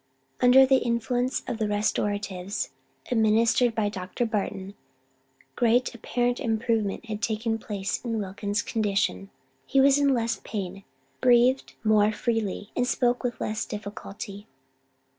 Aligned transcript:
Under 0.41 0.65
the 0.65 0.77
influence 0.79 1.41
of 1.47 1.59
restoratives 1.61 2.71
administered 3.11 3.75
by 3.75 3.87
Dr. 3.87 4.25
Barton, 4.25 4.73
great 5.55 5.93
apparent 5.93 6.39
improvement 6.39 7.05
had 7.05 7.21
taken 7.21 7.59
place 7.59 8.03
in 8.03 8.17
Wilkins' 8.17 8.63
condition; 8.63 9.29
he 9.67 9.79
was 9.79 9.99
in 9.99 10.15
less 10.15 10.41
pain, 10.43 10.85
breathed 11.21 11.75
more 11.83 12.11
freely, 12.11 12.71
and 12.75 12.87
spoke 12.87 13.23
with 13.23 13.39
less 13.39 13.63
difficulty. 13.63 14.47